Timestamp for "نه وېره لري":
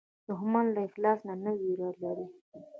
1.43-2.27